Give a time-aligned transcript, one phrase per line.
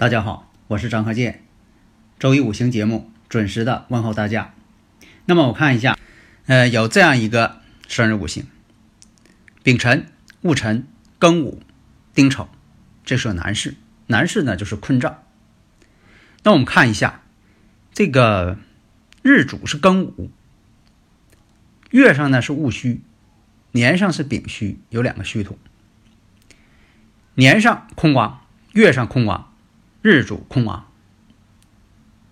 [0.00, 1.42] 大家好，我是张鹤剑，
[2.18, 4.54] 周一五行节目准时的问候大家。
[5.26, 5.98] 那么我看一下，
[6.46, 8.46] 呃，有这样一个生日五行：
[9.62, 10.06] 丙辰、
[10.40, 10.86] 戊辰、
[11.18, 11.62] 庚午、
[12.14, 12.48] 丁丑，
[13.04, 13.74] 这是个男士。
[14.06, 15.22] 男士呢就是坤兆。
[16.44, 17.20] 那我们看一下，
[17.92, 18.56] 这个
[19.20, 20.30] 日主是庚午，
[21.90, 23.02] 月上呢是戊戌，
[23.72, 25.58] 年上是丙戌，有两个戌土。
[27.34, 29.48] 年上空亡，月上空亡。
[30.02, 30.86] 日主空亡，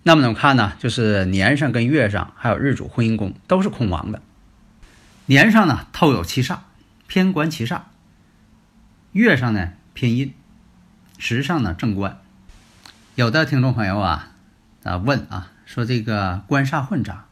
[0.02, 0.72] 那么怎么看呢？
[0.78, 4.22] 就是年上跟月上还有日主婚姻宫都是空亡的。
[5.26, 6.60] 年上呢透有七煞，
[7.06, 7.80] 偏官七煞；
[9.12, 10.32] 月上呢偏阴，
[11.18, 12.18] 时上呢正官。
[13.16, 14.30] 有的听众朋友啊
[14.84, 17.26] 啊问啊说这个官煞混杂，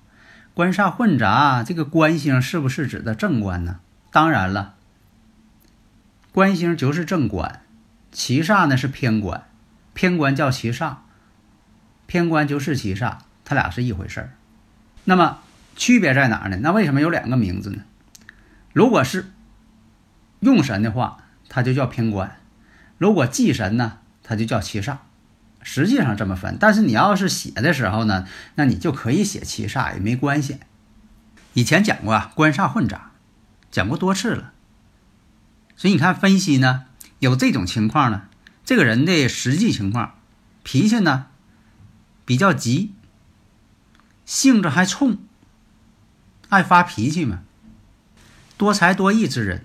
[0.52, 3.80] 官煞混杂，这个官星是不是指的正官呢？
[4.12, 4.74] 当然了，
[6.32, 7.62] 官星就是正官，
[8.12, 9.48] 七煞呢是偏官。
[9.96, 10.96] 偏官叫七煞，
[12.06, 13.16] 偏官就是七煞，
[13.46, 14.34] 它俩是一回事儿。
[15.04, 15.38] 那么
[15.74, 16.58] 区别在哪儿呢？
[16.60, 17.82] 那为什么有两个名字呢？
[18.74, 19.32] 如果是
[20.40, 22.28] 用神的话，它就叫偏官；
[22.98, 24.98] 如果忌神呢，它就叫七煞。
[25.62, 30.58] 实际上这么分，但是你要是写的时候呢，那你就可以写七煞也没关系。
[31.54, 33.12] 以前讲过啊，官煞混杂，
[33.70, 34.52] 讲过多次了。
[35.74, 36.84] 所以你看分析呢，
[37.18, 38.24] 有这种情况呢。
[38.66, 40.16] 这个人的实际情况，
[40.64, 41.26] 脾气呢
[42.24, 42.92] 比较急，
[44.24, 45.18] 性子还冲，
[46.48, 47.44] 爱发脾气嘛。
[48.56, 49.64] 多才多艺之人，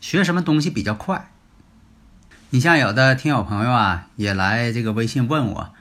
[0.00, 1.32] 学什么东西比较快。
[2.50, 5.74] 你像有的听友朋友啊，也来这个微信问我，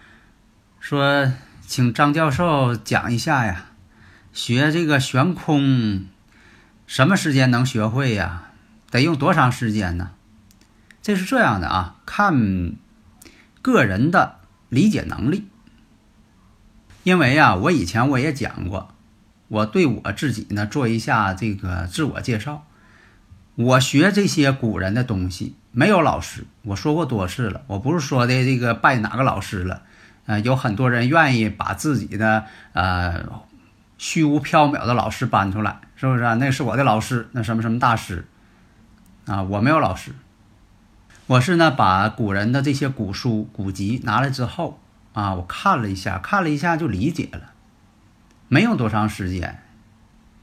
[0.80, 1.32] 说
[1.68, 3.66] 请张教授讲一下呀，
[4.34, 6.08] 学这个悬空，
[6.88, 8.46] 什么时间能学会呀？
[8.90, 10.14] 得用多长时间呢？
[11.10, 12.76] 这是这样的啊，看
[13.64, 14.36] 个人的
[14.70, 15.48] 理解能力。
[17.02, 18.94] 因为啊，我以前我也讲过，
[19.48, 22.64] 我对我自己呢做一下这个自我介绍。
[23.56, 27.64] 我学这些古人的东西没有老师，我说过多次了。
[27.66, 29.82] 我不是说的这个拜哪个老师了，
[30.28, 33.26] 呃，有很多人愿意把自己的呃
[33.98, 36.36] 虚无缥缈的老师搬出来，是不是？
[36.36, 38.28] 那是我的老师，那什么什么大师
[39.26, 40.12] 啊，我没有老师。
[41.30, 44.80] 我是呢，把古人的这些古书、古籍拿来之后
[45.14, 47.52] 啊，我看了一下，看了一下就理解了，
[48.48, 49.62] 没用多长时间。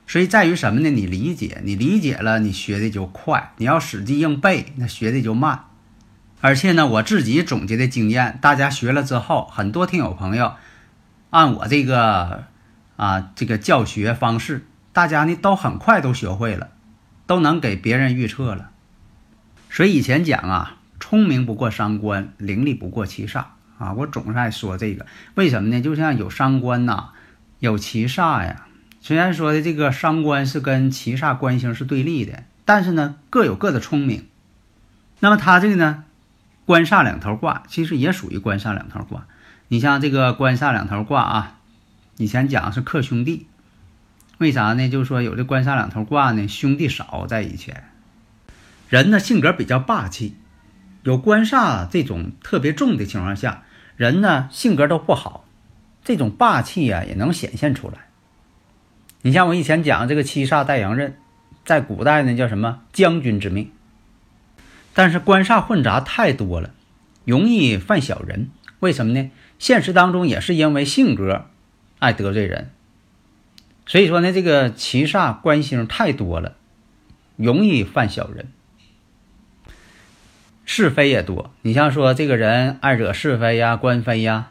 [0.07, 0.91] 所以在于什么呢？
[0.91, 3.53] 你理解，你理解了，你学的就快。
[3.57, 5.65] 你要死记硬背，那学的就慢。
[6.41, 10.55] 而且呢，我自己总结的经验，大家学了之后，很多听友朋友
[11.31, 12.45] 按我这个
[12.95, 16.69] 啊这个教学方式，大家呢都很快都学会了，
[17.27, 18.71] 都能给别人预测了。
[19.69, 20.76] 所以以前讲啊，
[21.09, 23.45] 聪明不过三官，伶俐不过七煞
[23.79, 23.93] 啊。
[23.93, 25.07] 我总是爱说这个，
[25.37, 25.81] 为什么呢？
[25.81, 27.11] 就像有三官呐，
[27.61, 28.67] 有七煞呀。
[29.01, 34.27] 虽然说的这个三官是跟七煞官星是对立的，但是呢，各有各的聪明。
[35.21, 36.03] 那么他这个呢，
[36.65, 39.29] 官煞两头挂，其实也属于官煞两头挂。
[39.69, 41.59] 你像这个官煞两头挂啊，
[42.17, 43.47] 以前讲是克兄弟，
[44.39, 44.89] 为啥呢？
[44.89, 47.85] 就是说有这官煞两头挂呢，兄弟少在以前。
[48.89, 50.35] 人呢性格比较霸气，
[51.07, 53.63] 有官煞这种特别重的情况下，
[53.95, 55.45] 人呢性格都不好，
[56.03, 58.09] 这种霸气啊也能显现出来。
[59.23, 61.17] 你像我以前讲这个七煞带阳刃，
[61.65, 63.71] 在古代呢叫什么将军之命。
[64.95, 66.71] 但是官煞混杂太多了，
[67.25, 68.51] 容易犯小人。
[68.81, 69.31] 为什么呢？
[69.61, 71.47] 现实当中也是因为性格
[72.01, 72.73] 爱得罪人，
[73.87, 76.57] 所以说呢这个七煞官星太多了，
[77.37, 78.49] 容易犯小人。
[80.67, 84.51] 是非也多，你像说这个人爱惹是非呀、官非呀，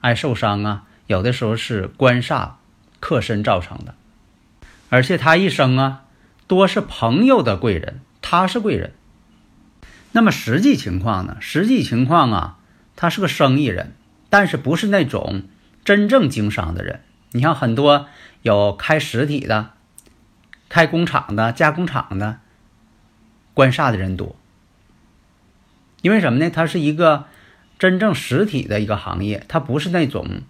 [0.00, 2.52] 爱受伤啊，有的时候是官煞
[2.98, 3.94] 克身造成的。
[4.88, 6.04] 而且他一生啊，
[6.46, 8.94] 多是朋友的贵人，他是贵人。
[10.12, 11.36] 那么实际情况呢？
[11.40, 12.58] 实际情况啊，
[12.96, 13.92] 他是个生意人，
[14.30, 15.42] 但是不是那种
[15.84, 17.02] 真正经商的人。
[17.32, 18.08] 你像很多
[18.40, 19.72] 有开实体的、
[20.70, 22.40] 开工厂的、加工厂的，
[23.52, 24.34] 官煞的人多。
[26.02, 26.50] 因为什么呢？
[26.50, 27.26] 它是一个
[27.78, 30.42] 真正实体的一个行业，它不是那种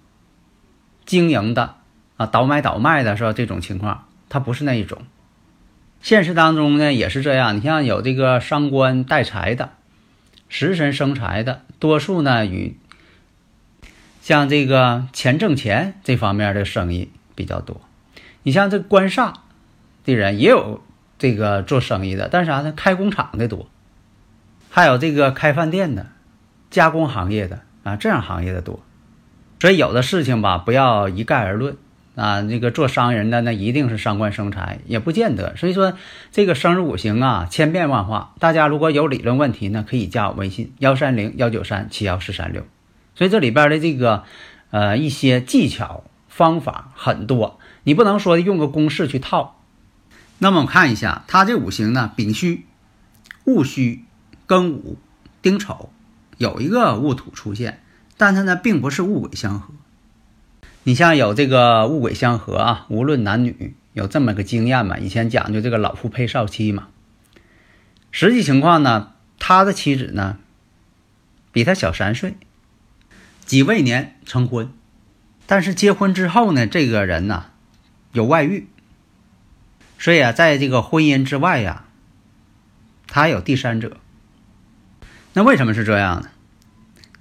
[1.05, 1.77] 经营的
[2.17, 3.33] 啊倒买倒卖的是吧？
[3.33, 5.03] 这种情况，它不是那一种。
[6.03, 7.57] 现实当中呢，也是这样。
[7.57, 9.71] 你像有这个伤官带财的，
[10.49, 12.77] 食神生财的，多数呢与
[14.23, 17.81] 像这个钱挣钱这方面的生意比较多。
[18.43, 19.35] 你像这官煞
[20.05, 20.83] 的人也有
[21.19, 22.73] 这个做生意的，但是啥呢？
[22.75, 23.69] 开工厂的多。
[24.73, 26.07] 还有这个开饭店的、
[26.71, 28.81] 加工行业的啊，这样行业的多，
[29.59, 31.77] 所以有的事情吧，不要一概而论
[32.15, 32.41] 啊。
[32.43, 35.57] 那个做商人的那一定是伤官生财，也不见得。
[35.57, 35.95] 所以说
[36.31, 38.35] 这个生日五行啊，千变万化。
[38.39, 42.65] 大家如果有理论问题呢，可以加我微信幺三零幺九三七幺四三六。
[43.17, 44.23] 所以这里边的这个
[44.71, 49.61] 呃一些技巧方法很多，你不能说用个公式去套。
[50.39, 52.67] 那么我们看一下，它这五行呢，丙戌、
[53.45, 54.05] 戊戌。
[54.51, 54.99] 庚午、
[55.43, 55.91] 丁丑，
[56.37, 57.85] 有一个戊土出现，
[58.17, 59.73] 但它呢并不是戊癸相合。
[60.83, 64.99] 你像有这个戊癸相合啊，无论男女有这么个经验嘛？
[64.99, 66.89] 以前讲究这个老夫配少妻嘛。
[68.11, 70.39] 实际情况呢，他的妻子呢
[71.53, 72.35] 比他小三岁，
[73.45, 74.73] 己未年成婚，
[75.47, 77.53] 但是结婚之后呢，这个人呢
[78.11, 78.67] 有外遇，
[79.97, 81.85] 所以啊，在这个婚姻之外呀，
[83.07, 83.97] 他有第三者。
[85.33, 86.31] 那为什么是这样呢？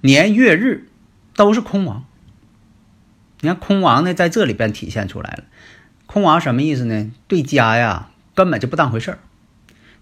[0.00, 0.88] 年月日
[1.34, 2.04] 都是空亡。
[3.40, 5.44] 你看空亡呢，在这里边体现出来了。
[6.06, 7.12] 空亡什么意思呢？
[7.28, 9.18] 对家呀根本就不当回事儿，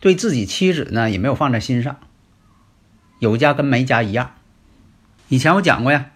[0.00, 1.98] 对自己妻子呢也没有放在心上，
[3.18, 4.32] 有家跟没家一样。
[5.28, 6.10] 以前我讲过呀，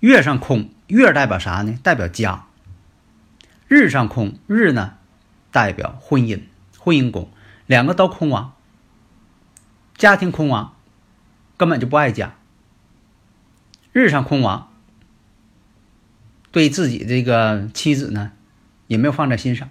[0.00, 1.78] 月上空，月代表啥呢？
[1.82, 2.44] 代表家。
[3.66, 4.94] 日上空，日呢
[5.50, 6.42] 代表婚姻，
[6.78, 7.30] 婚姻宫，
[7.66, 8.52] 两个都空亡，
[9.96, 10.74] 家庭空亡。
[11.60, 12.36] 根本就不爱家，
[13.92, 14.72] 日上空亡，
[16.50, 18.32] 对自己这个妻子呢，
[18.86, 19.68] 也没有放在心上；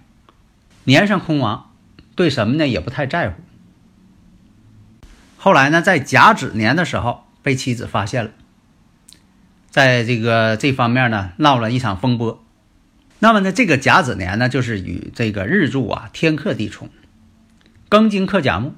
[0.84, 1.72] 年上空亡，
[2.14, 3.42] 对什么呢也不太在乎。
[5.36, 8.30] 后来呢，在甲子年的时候被妻子发现了，
[9.68, 12.44] 在这个这方面呢闹了一场风波。
[13.18, 16.88] 那么呢，这个甲子年呢，就是与这个日柱啊天克地冲，
[17.88, 18.74] 庚金克甲木，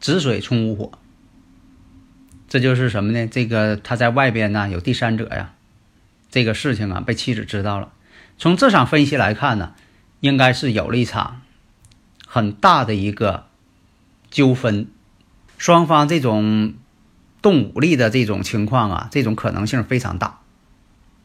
[0.00, 0.98] 子水冲午火。
[2.48, 3.26] 这就是什么呢？
[3.26, 5.52] 这个他在外边呢有第三者呀，
[6.30, 7.92] 这个事情啊被妻子知道了。
[8.38, 9.74] 从这场分析来看呢，
[10.20, 11.42] 应该是有了一场
[12.26, 13.46] 很大的一个
[14.30, 14.86] 纠纷，
[15.58, 16.72] 双方这种
[17.42, 20.38] 动武力的这种情况啊，这种可能性非常大。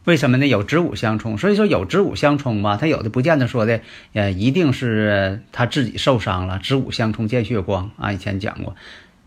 [0.04, 0.46] 为什么呢？
[0.46, 3.80] 有子午相冲，所以说有子午相冲吧，他有的不见得说的，
[4.12, 6.58] 呃，一定是他自己受伤了。
[6.58, 8.76] 子午相冲见血光啊，以前讲过，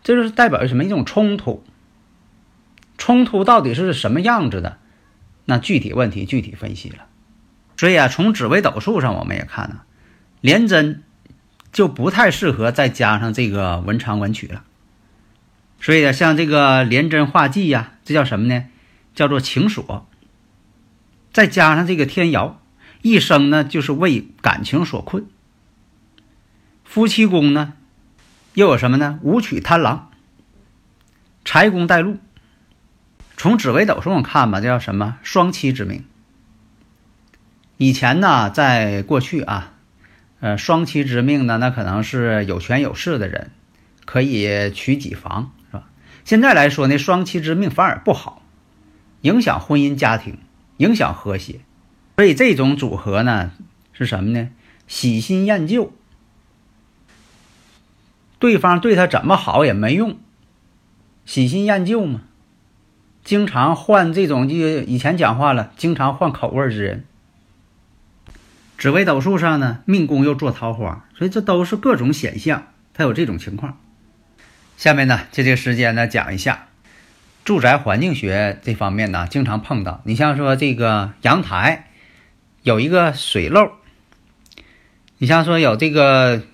[0.04, 1.64] 这就是代表什么一种冲突。
[3.08, 4.76] 冲突到底是什么样子的？
[5.46, 7.06] 那具体问题具体分析了。
[7.78, 9.84] 所以啊，从紫微斗数上我们也看了，
[10.42, 11.02] 廉贞
[11.72, 14.62] 就不太适合再加上这个文昌文曲了。
[15.80, 18.66] 所以啊，像这个廉贞化忌呀，这叫什么呢？
[19.14, 20.06] 叫做情锁。
[21.32, 22.60] 再加上这个天姚，
[23.00, 25.24] 一生呢就是为感情所困。
[26.84, 27.72] 夫妻宫呢，
[28.52, 29.18] 又有什么呢？
[29.22, 30.10] 武曲贪狼，
[31.46, 32.18] 财宫带禄。
[33.38, 36.04] 从紫微斗数上看吧，这叫什么双妻之命？
[37.76, 39.74] 以前呢，在过去啊，
[40.40, 43.52] 呃，双妻之命呢，那可能是有权有势的人
[44.04, 45.84] 可以娶几房，是吧？
[46.24, 48.42] 现在来说呢，双妻之命反而不好，
[49.20, 50.38] 影响婚姻家庭，
[50.78, 51.60] 影响和谐。
[52.16, 53.52] 所以这种组合呢，
[53.92, 54.48] 是什么呢？
[54.88, 55.92] 喜新厌旧，
[58.40, 60.18] 对方对他怎么好也没用，
[61.24, 62.22] 喜新厌旧嘛。
[63.28, 67.04] 经常换这种，就以前讲话了，经常换口味之人。
[68.78, 73.78] 紫微斗数上呢，命宫又做桃花，所以这都是各种显象，它有这种情况。
[74.78, 76.68] 下面呢，借这个时间呢，讲一下
[77.44, 80.00] 住宅环境学这方面呢，经常碰到。
[80.04, 81.90] 你像说这个阳台
[82.62, 83.72] 有一个水漏，
[85.18, 86.44] 你像说有这个。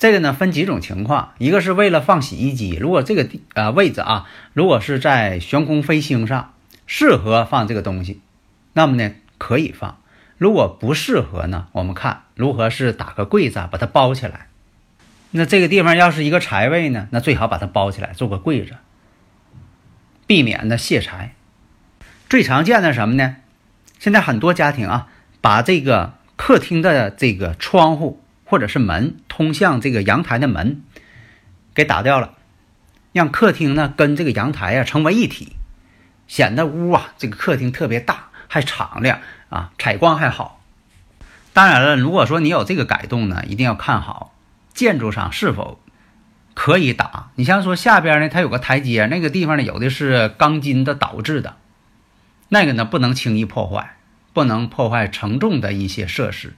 [0.00, 6.54] 这个呢分几种情况，一个是为了放洗衣机，如果这个地啊位置啊，如果是在悬空飞星上
[6.86, 8.22] 适合放这个东西，
[8.72, 9.96] 那么呢可以放；
[10.38, 14.46] 如果不适合呢，我们看如何是打个柜子把它包起来。
[15.32, 18.76] 那这个地方要是一个财位呢，那最好把它包起来做个柜子，
[20.26, 21.34] 避免呢泄财。
[22.30, 23.36] 最常见的什么呢？
[23.98, 25.08] 现在很多家庭啊，
[25.42, 28.19] 把这个客厅的这个窗户
[28.50, 30.82] 或者是门通向这个阳台的门
[31.72, 32.34] 给打掉了，
[33.12, 35.52] 让客厅呢跟这个阳台啊成为一体，
[36.26, 40.60] 显得屋啊这个客厅特别大，还敞亮啊，采光还好。
[41.52, 44.34] 当然了，如果说你有这个改动呢，一定要看好
[44.74, 45.80] 建筑上是否
[46.54, 47.30] 可以打。
[47.36, 51.54] 你像说下边呢，它有个台阶，那个地方呢有的是钢筋的导致的。
[52.48, 53.96] 那个呢，不能轻易破坏，
[54.32, 56.54] 不能破坏承重的一些设施。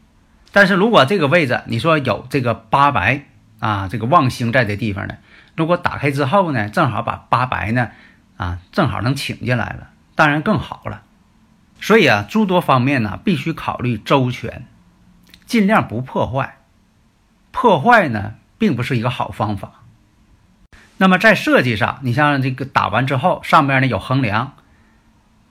[0.53, 3.25] 但是如果这个位置你说有这个八白
[3.59, 5.15] 啊，这个旺星在这地方呢，
[5.57, 7.91] 如果打开之后呢，正好把八白呢
[8.37, 11.03] 啊，正好能请进来了，当然更好了。
[11.81, 14.67] 所以啊，诸多方面呢，必须考虑周全，
[15.47, 16.59] 尽量不破坏。
[17.51, 19.83] 破坏呢，并不是一个好方法。
[20.99, 24.55] 那么在设计上，你像这个打完之后，上面呢有横梁。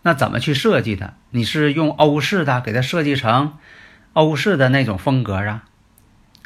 [0.04, 1.14] 那怎么去设计它？
[1.30, 3.58] 你是用欧式的给它设计成
[4.14, 5.64] 欧式的那种风格啊，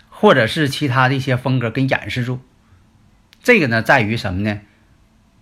[0.10, 2.40] 或者是其他的一些风格给掩饰住？
[3.42, 4.62] 这个呢，在于什么呢？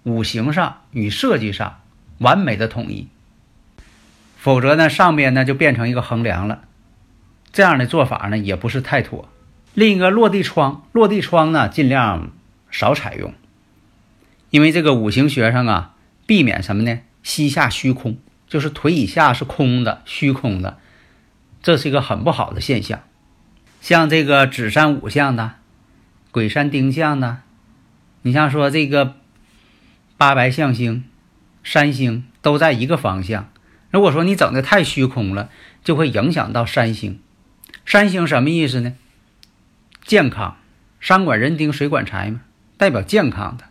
[0.04, 1.82] 五行上与设计上
[2.18, 3.08] 完美的统一。
[4.38, 6.64] 否则呢，上边呢就变成一个横梁了。
[7.52, 9.30] 这样的做法呢，也不是太妥。
[9.74, 12.32] 另一个落地窗，落地窗呢尽量
[12.70, 13.34] 少采用，
[14.50, 17.00] 因为这个五行学上啊，避免什么呢？
[17.22, 20.80] 膝下虚空，就是腿以下是空的、虚空的，
[21.64, 23.02] 这是一个很不好的现象。
[23.82, 25.54] 像这个子山午相的、
[26.30, 27.40] 鬼山丁相的，
[28.22, 29.16] 你像说这个
[30.18, 31.06] 八白象星、
[31.64, 33.50] 三星都在一个方向，
[33.90, 35.50] 如果说你整的太虚空了，
[35.84, 37.20] 就会影响到三星。
[37.86, 38.94] 三星什么意思呢？
[40.06, 40.58] 健康，
[41.00, 42.42] 山管人丁，水管财嘛，
[42.78, 43.66] 代表健康的。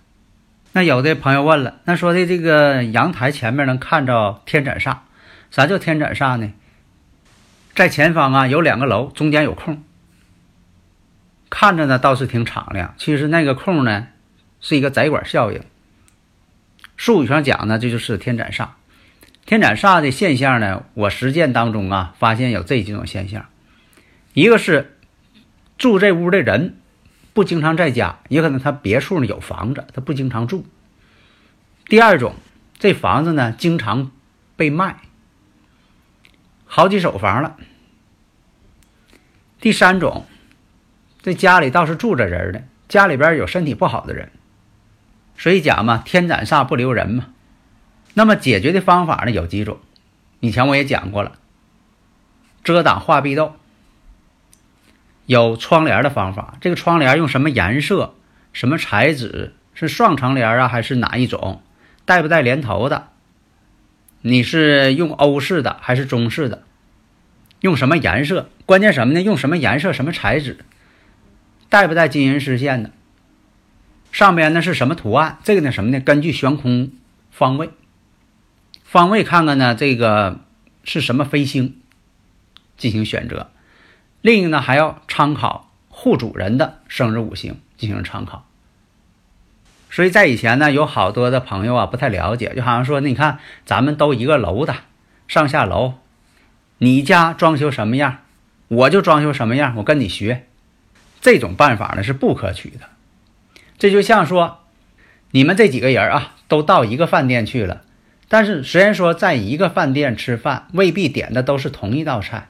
[0.73, 4.99] 那有的朋友问了，那说的这个阳台前面能看着天斩煞，
[5.51, 6.53] 啥叫天斩煞呢？
[7.75, 9.83] 在前方啊有两个楼，中间有空，
[11.51, 14.09] 看着呢倒是挺敞亮，其实那个空呢
[14.61, 15.63] 是一个窄管效应。
[16.97, 18.69] 术语上讲呢，这就是天斩煞。
[19.45, 23.47] 天斩煞的现象呢，我实践当中啊发现有这几种现象，
[24.35, 24.97] 一个是
[25.79, 26.77] 住这屋的人。
[27.35, 30.67] 不经常在家，也可能他别墅呢有房子，他不经常住。
[31.87, 32.35] 第二种，
[32.79, 34.11] 这房子呢经常
[34.55, 35.01] 被卖，
[36.75, 37.59] 好几手房了。
[39.61, 40.25] 第三种，
[41.21, 44.33] 这家里倒是住着人的，家里边有身体不好的人，
[45.37, 47.27] 所以讲嘛，天斩煞不留人嘛。
[48.15, 49.81] 那么解决的方法呢有几种，
[50.41, 51.33] 以前我也讲过了，
[52.65, 53.55] 遮挡化壁斗。
[55.27, 58.15] 有窗帘的方法，这个窗帘用什么颜色、
[58.55, 59.55] 什么材质？
[59.75, 61.61] 是双层帘啊，还是哪一种？
[62.07, 63.12] 带不带帘头的？
[64.23, 66.63] 你是用欧式的还是中式的？
[67.61, 68.49] 用什么颜色？
[68.67, 69.23] 关键什么呢？
[69.23, 70.59] 用什么颜色、什么材质？
[71.69, 72.91] 带不带金银丝线的？
[74.11, 75.39] 上边呢是什么图案？
[75.43, 76.01] 这个呢什么呢？
[76.01, 76.93] 根据悬空
[77.31, 77.71] 方位，
[78.85, 80.41] 方位看看呢这个
[80.85, 81.81] 是什么飞星
[82.77, 83.51] 进行选择。
[84.21, 88.47] 另一个呢，还要参考户主人的生日五行进行参考。
[89.95, 94.75] 所以在以前呢，有好多的朋友啊不太了解，就好像说，你看咱们都一个楼的
[95.29, 95.97] 上下楼，
[96.79, 98.21] 你家装修什么样，
[98.69, 100.47] 我就装修什么样，我跟你学。
[101.21, 102.87] 这种办法呢是不可取的。
[103.77, 104.61] 这就像说，
[105.33, 107.83] 你们这几个人啊都到一个饭店去了，
[108.29, 112.49] 但是虽然说在一个饭店吃饭，未必点的都是同一道菜。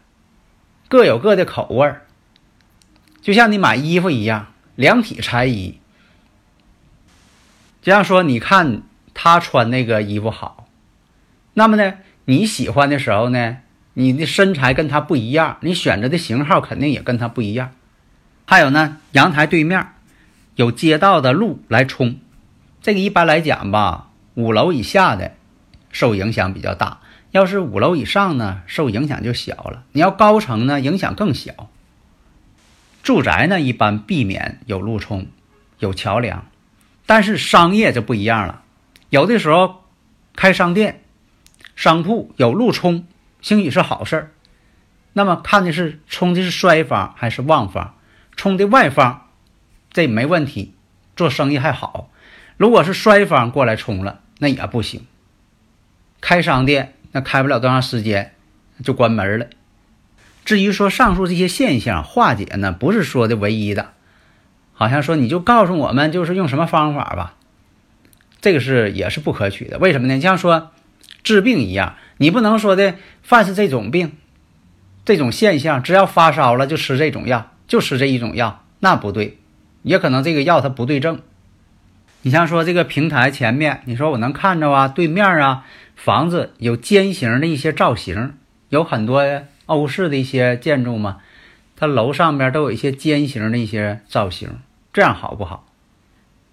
[0.87, 2.03] 各有各的口味儿，
[3.21, 5.81] 就像你买衣服一样，量体裁衣。
[7.83, 10.69] 就像说，你看他穿那个衣服好，
[11.55, 13.59] 那么呢，你喜欢的时候呢，
[13.95, 17.73] 你的身材跟他不一样，你选择的型号肯定也跟他不一样。
[18.47, 19.89] 还有呢，阳台对面
[20.55, 22.21] 有街道的路来冲，
[22.81, 25.33] 这个一般来讲吧，五楼以下的
[25.91, 27.01] 受影响比较大。
[27.33, 29.85] 要是五楼以上呢，受影响就小了。
[29.93, 31.71] 你要高层呢，影响更小。
[33.03, 35.27] 住宅呢，一般避免有路冲，
[35.81, 36.47] 有桥梁。
[37.12, 38.62] 但是商业就不一样了，
[39.11, 39.85] 有的时候
[40.35, 41.02] 开商店、
[41.76, 43.07] 商铺有路冲，
[43.42, 44.31] 兴许是好事儿。
[45.12, 47.97] 那么看的是冲的是衰方还是旺方？
[48.35, 49.28] 冲的外方，
[49.92, 50.73] 这没问题，
[51.14, 52.09] 做生意还好。
[52.57, 55.04] 如果是衰方过来冲了，那也不行。
[56.23, 56.95] 开商店。
[57.12, 58.33] 那开不了多长时间，
[58.83, 59.49] 就关门了。
[60.47, 63.92] 至于说上述这些现象化解呢，不是说的唯一的，
[64.73, 67.35] 好像说你就告诉我们就是用什么方法吧，
[68.41, 69.79] 这个是也是不可取的。
[69.79, 70.21] 为什么呢？
[70.21, 70.71] 像说
[71.23, 74.12] 治病一样，你不能说的，凡是这种病、
[75.05, 79.38] 这种现象，只要发烧了就吃这种药，就吃这一种药，那不对，
[79.83, 81.21] 也可能这个药它不对症。
[82.23, 85.64] 你像说这个平台前面，你说我能看着啊，对面啊，
[85.97, 88.35] 房子有尖形的一些造型，
[88.69, 89.25] 有很多
[89.67, 91.19] 欧式的一些建筑嘛，
[91.83, 94.61] 它楼上边都有一些尖形的一些造型，
[94.93, 95.67] 这样好不好？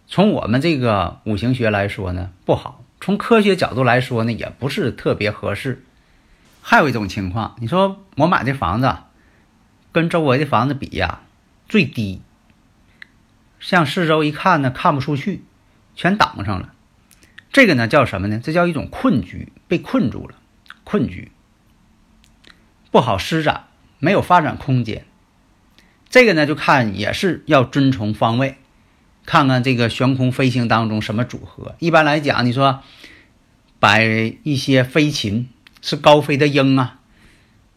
[0.07, 5.85] 从我们这个五行学来说呢，不好；从科学角度来说呢，也不是特别合适。
[6.63, 8.91] 还有一种情况，你说我买这房子
[9.91, 11.19] 跟周围的房子比呀，
[11.67, 12.23] 最低，
[13.59, 15.43] 向四周一看呢，看不出去。
[15.95, 16.73] 全挡上了，
[17.53, 18.41] 这个呢叫什么呢？
[18.43, 20.33] 这叫一种困局，被困住了，
[20.83, 21.31] 困局
[22.89, 23.67] 不好施展，
[23.99, 25.05] 没有发展空间。
[26.09, 28.57] 这个呢就看也是要遵从方位，
[29.25, 31.75] 看看这个悬空飞行当中什么组合。
[31.79, 32.81] 一般来讲，你说
[33.79, 34.03] 摆
[34.43, 35.49] 一些飞禽
[35.81, 36.99] 是高飞的鹰啊，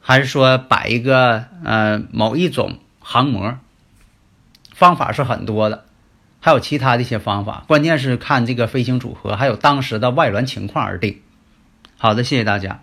[0.01, 3.59] 还是说摆一个呃某一种航模？
[4.75, 5.85] 方法是很多的。
[6.41, 11.21] 还有其他的一些方法，关键是看这个飞行组合，还有当时的外轮情况而定。
[11.99, 12.83] 好的，谢谢大家。